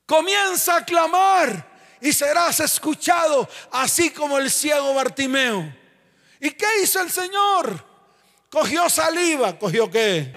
[0.05, 5.75] Comienza a clamar y serás escuchado, así como el ciego Bartimeo.
[6.39, 7.83] ¿Y qué hizo el Señor?
[8.49, 9.57] Cogió saliva.
[9.57, 10.33] ¿Cogió qué?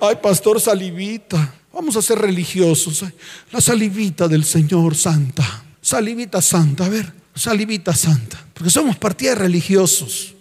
[0.00, 1.54] Ay, pastor, salivita.
[1.72, 3.04] Vamos a ser religiosos.
[3.50, 5.64] La salivita del Señor Santa.
[5.80, 6.86] Salivita Santa.
[6.86, 10.34] A ver, salivita santa, porque somos partidos religiosos.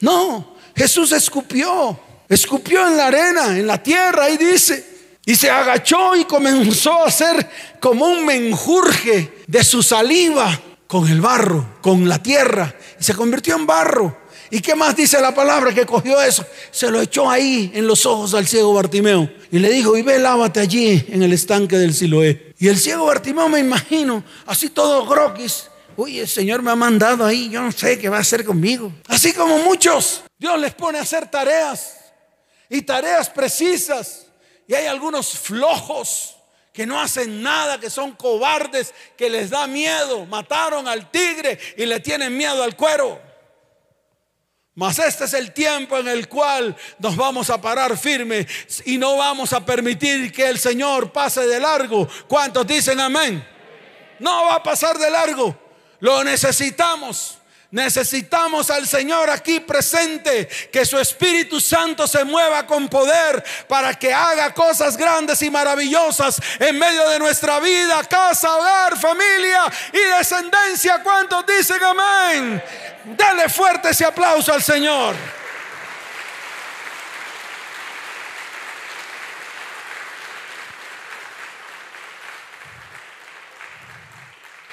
[0.00, 4.92] No, Jesús escupió, escupió en la arena, en la tierra, y dice,
[5.26, 7.48] Y se agachó y comenzó a hacer
[7.80, 12.74] como un menjurje de su saliva con el barro, con la tierra.
[13.00, 14.24] Y se convirtió en barro.
[14.50, 15.74] ¿Y qué más dice la palabra?
[15.74, 19.28] Que cogió eso, se lo echó ahí en los ojos al ciego Bartimeo.
[19.50, 22.54] Y le dijo, y ve, lávate allí en el estanque del Siloé.
[22.58, 25.70] Y el ciego Bartimeo, me imagino, así todo groquis.
[25.96, 28.92] Uy, el Señor me ha mandado ahí, yo no sé qué va a hacer conmigo.
[29.08, 31.96] Así como muchos, Dios les pone a hacer tareas
[32.68, 34.26] y tareas precisas.
[34.66, 36.36] Y hay algunos flojos
[36.72, 40.26] que no hacen nada, que son cobardes, que les da miedo.
[40.26, 43.20] Mataron al tigre y le tienen miedo al cuero.
[44.74, 48.44] Mas este es el tiempo en el cual nos vamos a parar firme
[48.86, 52.08] y no vamos a permitir que el Señor pase de largo.
[52.26, 53.46] ¿Cuántos dicen amén?
[54.18, 55.63] No va a pasar de largo.
[56.04, 57.38] Lo necesitamos.
[57.70, 64.12] Necesitamos al Señor aquí presente, que su Espíritu Santo se mueva con poder para que
[64.12, 69.64] haga cosas grandes y maravillosas en medio de nuestra vida, casa, hogar, familia
[69.94, 71.02] y descendencia.
[71.02, 72.62] ¿Cuántos dicen amén?
[73.16, 75.16] Dale fuerte ese aplauso al Señor.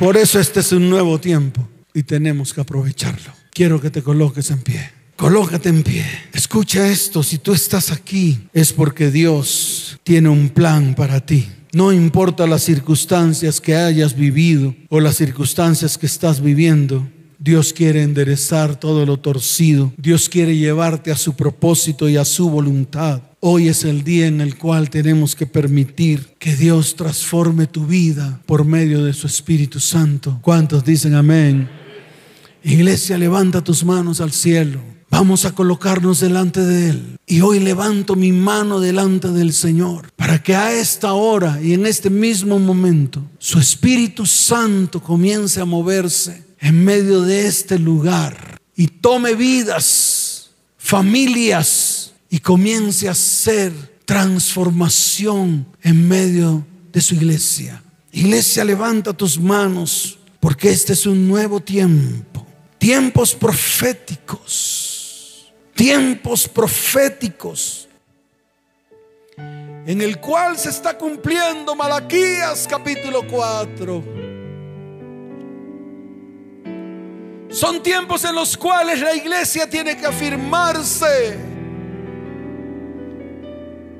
[0.01, 3.31] Por eso este es un nuevo tiempo y tenemos que aprovecharlo.
[3.53, 4.89] Quiero que te coloques en pie.
[5.15, 6.03] Colócate en pie.
[6.33, 11.47] Escucha esto, si tú estás aquí es porque Dios tiene un plan para ti.
[11.71, 17.07] No importa las circunstancias que hayas vivido o las circunstancias que estás viviendo.
[17.37, 19.93] Dios quiere enderezar todo lo torcido.
[19.97, 23.21] Dios quiere llevarte a su propósito y a su voluntad.
[23.43, 28.39] Hoy es el día en el cual tenemos que permitir que Dios transforme tu vida
[28.45, 30.37] por medio de su Espíritu Santo.
[30.43, 31.67] ¿Cuántos dicen amén?
[32.63, 34.79] Iglesia, levanta tus manos al cielo.
[35.09, 37.17] Vamos a colocarnos delante de Él.
[37.25, 41.87] Y hoy levanto mi mano delante del Señor para que a esta hora y en
[41.87, 48.85] este mismo momento su Espíritu Santo comience a moverse en medio de este lugar y
[48.85, 53.71] tome vidas, familias y comience a hacer
[54.05, 57.83] transformación en medio de su iglesia.
[58.11, 62.31] Iglesia, levanta tus manos porque este es un nuevo tiempo
[62.81, 64.43] tiempos proféticos,
[65.75, 67.87] tiempos proféticos,
[69.37, 74.03] en el cual se está cumpliendo Malaquías capítulo 4.
[77.51, 81.50] Son tiempos en los cuales la iglesia tiene que afirmarse.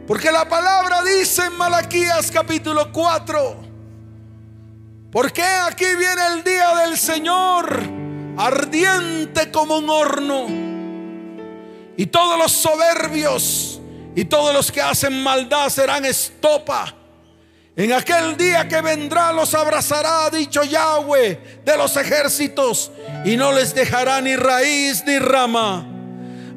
[0.08, 3.56] Porque la palabra dice en Malaquías capítulo 4,
[5.12, 7.80] porque aquí viene el día del Señor
[8.38, 10.48] ardiente como un horno.
[11.98, 13.80] Y todos los soberbios
[14.16, 16.96] y todos los que hacen maldad serán estopa.
[17.76, 22.92] En aquel día que vendrá los abrazará, dicho Yahweh de los ejércitos,
[23.24, 25.88] y no les dejará ni raíz ni rama.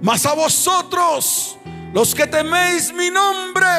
[0.03, 1.57] Mas a vosotros,
[1.95, 3.71] los que teméis mi nombre,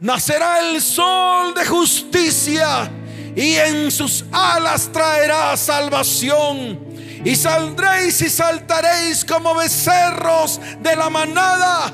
[0.00, 2.90] nacerá el sol de justicia,
[3.36, 6.78] y en sus alas traerá salvación
[7.24, 11.92] y saldréis y saltaréis como becerros de la manada.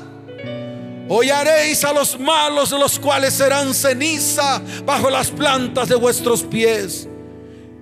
[1.09, 7.09] Hollaréis a los malos, los cuales serán ceniza bajo las plantas de vuestros pies.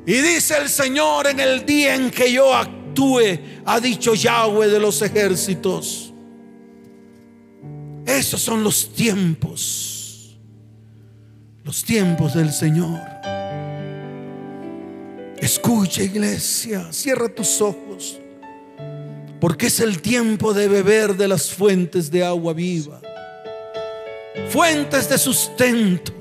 [0.08, 4.80] Y dice el Señor en el día en que yo actúe, ha dicho Yahweh de
[4.80, 6.09] los ejércitos.
[8.10, 10.36] Esos son los tiempos,
[11.64, 13.00] los tiempos del Señor.
[15.38, 18.20] Escucha iglesia, cierra tus ojos,
[19.40, 23.00] porque es el tiempo de beber de las fuentes de agua viva,
[24.50, 26.12] fuentes de sustento,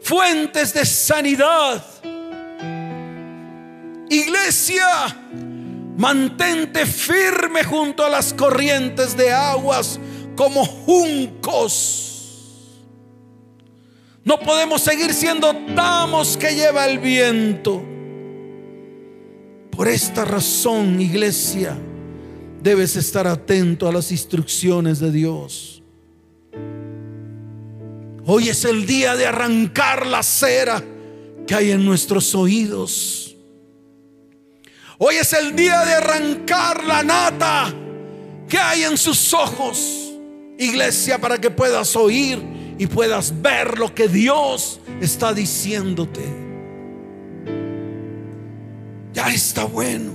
[0.00, 1.84] fuentes de sanidad.
[4.08, 4.86] Iglesia,
[5.96, 9.98] mantente firme junto a las corrientes de aguas
[10.38, 12.04] como juncos.
[14.22, 17.82] No podemos seguir siendo tamos que lleva el viento.
[19.72, 21.76] Por esta razón, iglesia,
[22.62, 25.82] debes estar atento a las instrucciones de Dios.
[28.24, 30.84] Hoy es el día de arrancar la cera
[31.48, 33.34] que hay en nuestros oídos.
[34.98, 37.74] Hoy es el día de arrancar la nata
[38.48, 40.07] que hay en sus ojos,
[40.58, 42.42] iglesia, para que puedas oír
[42.76, 46.48] y puedas ver lo que Dios está diciéndote
[49.18, 50.12] ya está bueno.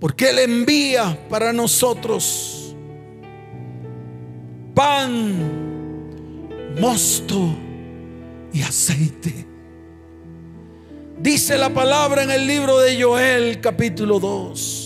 [0.00, 2.74] Porque Él envía para nosotros
[4.74, 5.34] pan
[6.80, 7.54] mosto
[8.52, 9.46] y aceite.
[11.18, 14.83] Dice la palabra en el libro de Joel capítulo 2.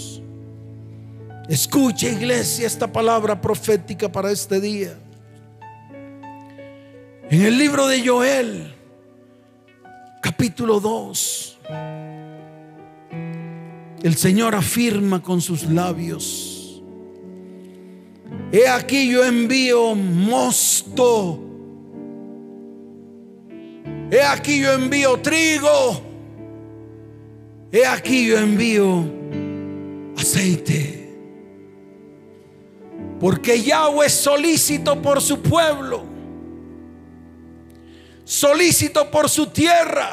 [1.48, 4.98] Escucha iglesia esta palabra profética para este día.
[7.30, 8.74] En el libro de Joel
[10.20, 11.58] capítulo 2.
[14.02, 16.82] El Señor afirma con sus labios.
[18.52, 21.42] He aquí yo envío mosto.
[24.10, 26.02] He aquí yo envío trigo.
[27.72, 29.04] He aquí yo envío
[30.14, 30.97] aceite.
[33.20, 36.04] Porque Yahweh es solícito por su pueblo.
[38.24, 40.12] Solícito por su tierra.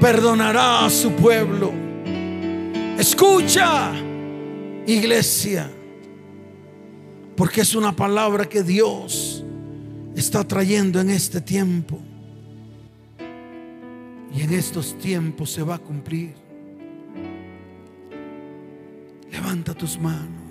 [0.00, 1.72] Perdonará a su pueblo.
[2.98, 3.92] Escucha,
[4.86, 5.70] iglesia.
[7.36, 9.42] Porque es una palabra que Dios
[10.14, 11.98] está trayendo en este tiempo.
[14.34, 16.34] Y en estos tiempos se va a cumplir.
[19.30, 20.41] Levanta tus manos.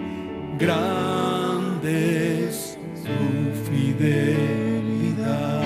[0.59, 5.63] grande es tu fidelidad.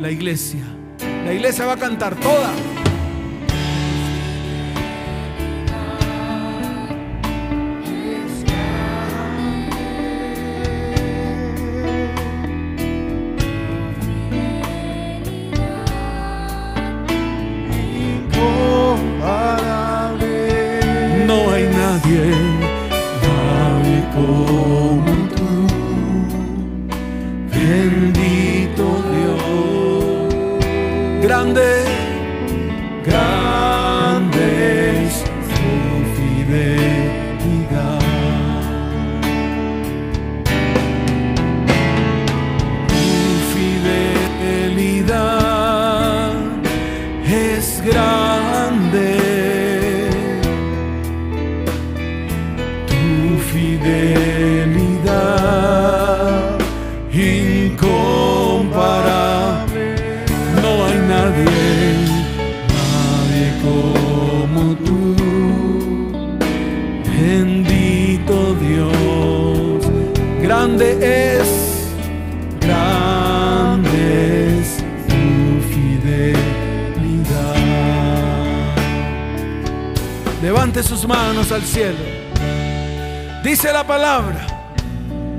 [0.00, 0.64] La iglesia,
[1.24, 2.52] la iglesia va a cantar toda.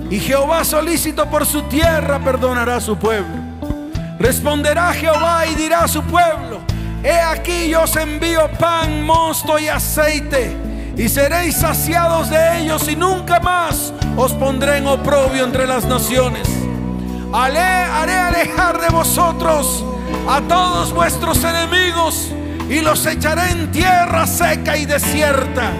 [0.09, 3.49] Y Jehová solícito por su tierra perdonará a su pueblo.
[4.19, 6.59] Responderá Jehová y dirá a su pueblo,
[7.03, 10.57] he aquí yo os envío pan, mosto y aceite,
[10.97, 16.49] y seréis saciados de ellos y nunca más os pondré en oprobio entre las naciones.
[17.31, 19.85] Haré, haré alejar de vosotros
[20.27, 22.29] a todos vuestros enemigos
[22.69, 25.71] y los echaré en tierra seca y desierta.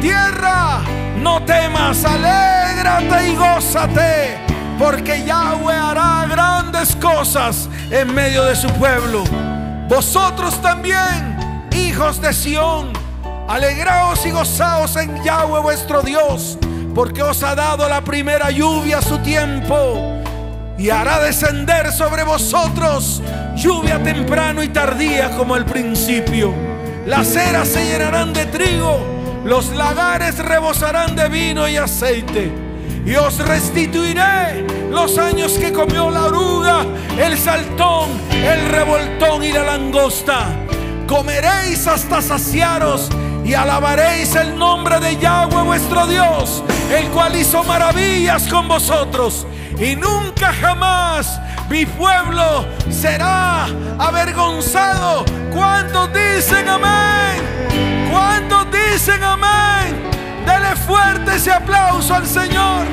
[0.00, 0.80] Tierra,
[1.16, 4.38] no temas, alégrate y gózate,
[4.78, 9.24] porque Yahweh hará grandes cosas en medio de su pueblo.
[9.88, 12.92] Vosotros también, hijos de Sión,
[13.48, 16.58] alegraos y gozaos en Yahweh vuestro Dios,
[16.94, 20.20] porque os ha dado la primera lluvia a su tiempo
[20.78, 23.22] y hará descender sobre vosotros
[23.54, 26.52] lluvia temprano y tardía como el principio.
[27.06, 29.13] Las eras se llenarán de trigo,
[29.44, 32.52] los lagares rebosarán de vino y aceite.
[33.06, 36.86] Y os restituiré los años que comió la oruga,
[37.18, 40.46] el saltón, el revoltón y la langosta.
[41.06, 43.10] Comeréis hasta saciaros
[43.44, 49.46] y alabaréis el nombre de Yahweh vuestro Dios, el cual hizo maravillas con vosotros.
[49.78, 51.38] Y nunca jamás
[51.68, 53.66] mi pueblo será
[53.98, 55.26] avergonzado.
[55.52, 57.73] ¿Cuántos dicen amén?
[58.14, 60.08] ¿Cuántos dicen amén?
[60.46, 62.86] Dele fuerte ese aplauso al Señor.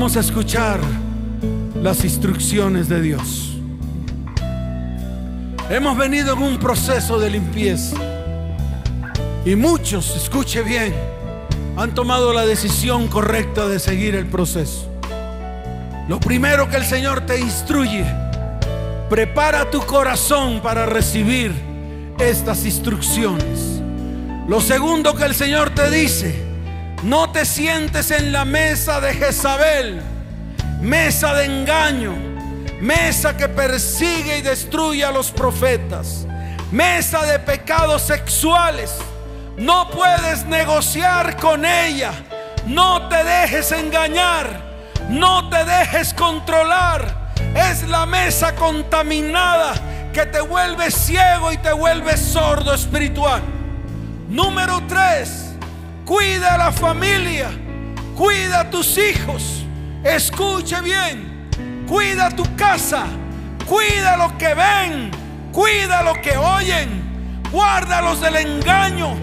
[0.00, 0.80] Vamos a escuchar
[1.82, 3.58] las instrucciones de Dios.
[5.68, 7.98] Hemos venido en un proceso de limpieza.
[9.44, 10.94] Y muchos, escuche bien,
[11.76, 14.90] han tomado la decisión correcta de seguir el proceso.
[16.08, 18.06] Lo primero que el Señor te instruye,
[19.10, 21.52] prepara tu corazón para recibir
[22.18, 23.82] estas instrucciones.
[24.48, 26.49] Lo segundo que el Señor te dice,
[27.02, 30.00] no te sientes en la mesa de Jezabel,
[30.80, 32.14] mesa de engaño,
[32.80, 36.26] mesa que persigue y destruye a los profetas,
[36.70, 38.92] mesa de pecados sexuales.
[39.56, 42.12] No puedes negociar con ella.
[42.66, 44.70] No te dejes engañar.
[45.10, 47.32] No te dejes controlar.
[47.54, 49.74] Es la mesa contaminada
[50.12, 53.42] que te vuelve ciego y te vuelve sordo espiritual.
[54.28, 55.49] Número tres,
[56.10, 57.50] cuida a la familia.
[58.16, 59.64] Cuida a tus hijos.
[60.02, 61.48] Escuche bien.
[61.86, 63.04] Cuida tu casa.
[63.64, 65.12] Cuida lo que ven.
[65.52, 67.44] Cuida lo que oyen.
[67.52, 69.14] Guárdalos del engaño.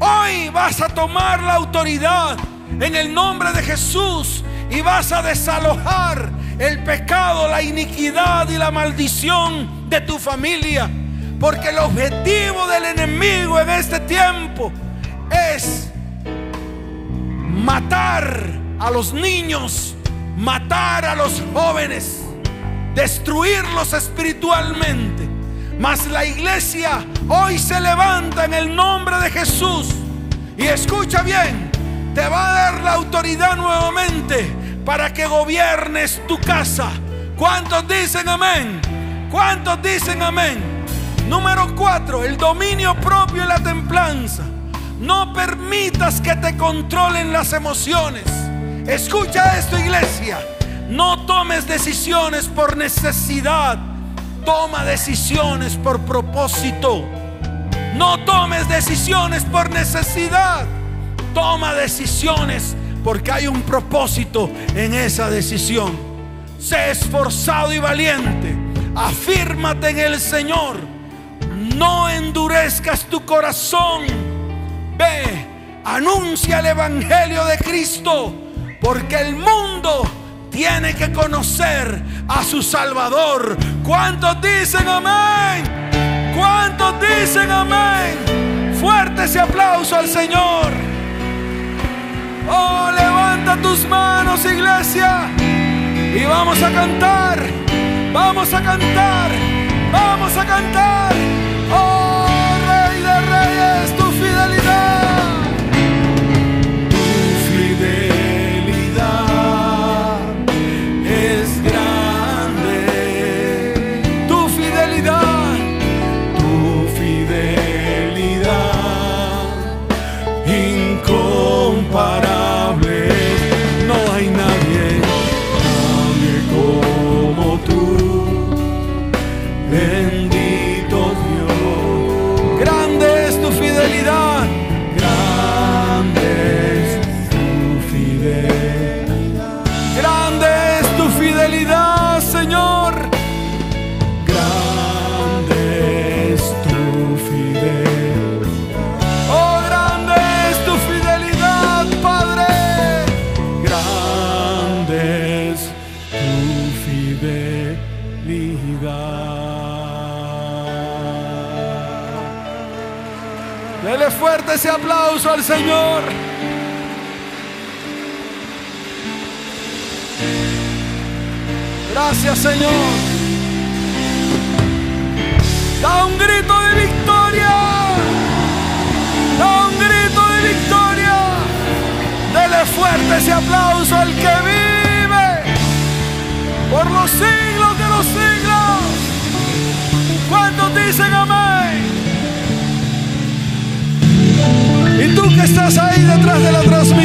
[0.00, 2.36] Hoy vas a tomar la autoridad
[2.80, 8.72] en el nombre de Jesús y vas a desalojar el pecado, la iniquidad y la
[8.72, 10.90] maldición de tu familia.
[11.38, 14.72] Porque el objetivo del enemigo en este tiempo
[15.30, 15.93] es
[17.54, 19.94] matar a los niños,
[20.36, 22.22] matar a los jóvenes,
[22.94, 25.28] destruirlos espiritualmente.
[25.78, 29.88] Mas la iglesia hoy se levanta en el nombre de Jesús.
[30.56, 31.70] Y escucha bien,
[32.14, 36.90] te va a dar la autoridad nuevamente para que gobiernes tu casa.
[37.36, 38.80] ¿Cuántos dicen amén?
[39.30, 40.62] ¿Cuántos dicen amén?
[41.28, 44.44] Número cuatro, el dominio propio y la templanza.
[45.04, 48.24] No permitas que te controlen las emociones.
[48.86, 50.38] Escucha esto, iglesia.
[50.88, 53.78] No tomes decisiones por necesidad.
[54.46, 57.04] Toma decisiones por propósito.
[57.96, 60.64] No tomes decisiones por necesidad.
[61.34, 62.74] Toma decisiones
[63.04, 65.94] porque hay un propósito en esa decisión.
[66.58, 68.56] Sé esforzado y valiente.
[68.94, 70.78] Afírmate en el Señor.
[71.76, 74.33] No endurezcas tu corazón.
[74.96, 75.46] Ve,
[75.84, 78.34] anuncia el Evangelio de Cristo.
[78.80, 80.08] Porque el mundo
[80.50, 83.56] tiene que conocer a su Salvador.
[83.82, 86.32] ¿Cuántos dicen amén?
[86.36, 88.74] ¿Cuántos dicen amén?
[88.80, 90.72] Fuerte ese aplauso al Señor.
[92.48, 95.30] Oh, levanta tus manos, iglesia.
[95.38, 97.42] Y vamos a cantar.
[98.12, 99.30] Vamos a cantar.
[99.90, 101.33] Vamos a cantar.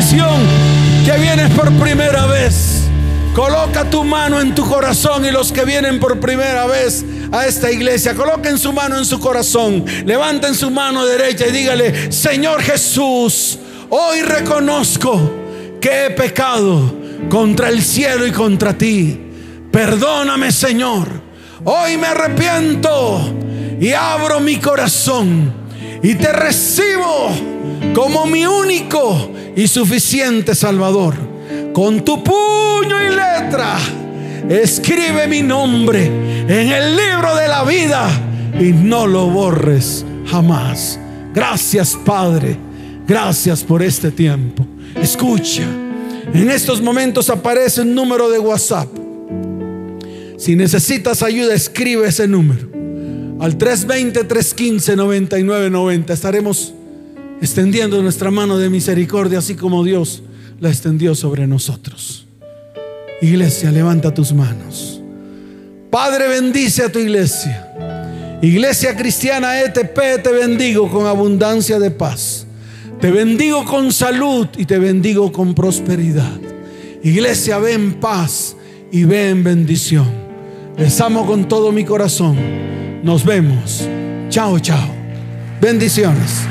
[0.09, 2.85] Que vienes por primera vez,
[3.35, 7.71] coloca tu mano en tu corazón y los que vienen por primera vez a esta
[7.71, 13.59] iglesia, coloquen su mano en su corazón, levanten su mano derecha y dígale, Señor Jesús,
[13.91, 15.31] hoy reconozco
[15.79, 16.91] que he pecado
[17.29, 19.27] contra el cielo y contra ti.
[19.71, 21.07] Perdóname, Señor.
[21.65, 23.31] Hoy me arrepiento
[23.79, 25.58] y abro mi corazón
[26.01, 27.29] y te recibo
[27.93, 31.15] como mi único y suficiente Salvador.
[31.73, 33.77] Con tu puño y letra,
[34.49, 38.09] escribe mi nombre en el libro de la vida
[38.59, 40.99] y no lo borres jamás.
[41.33, 42.57] Gracias Padre,
[43.07, 44.65] gracias por este tiempo.
[44.95, 45.63] Escucha,
[46.33, 48.87] en estos momentos aparece un número de WhatsApp.
[50.37, 52.78] Si necesitas ayuda, escribe ese número
[53.39, 56.11] al 320-315-9990.
[56.11, 56.73] Estaremos
[57.41, 60.23] extendiendo nuestra mano de misericordia, así como Dios
[60.59, 62.25] la extendió sobre nosotros.
[63.21, 65.01] Iglesia, levanta tus manos.
[65.89, 67.65] Padre, bendice a tu iglesia.
[68.41, 72.45] Iglesia cristiana ETP, te bendigo con abundancia de paz.
[73.01, 76.37] Te bendigo con salud y te bendigo con prosperidad.
[77.01, 78.57] Iglesia, ve en paz
[78.91, 80.07] y ve en bendición.
[80.77, 82.37] Les amo con todo mi corazón.
[83.03, 83.87] Nos vemos.
[84.29, 84.93] Chao, chao.
[85.61, 86.48] Bendiciones.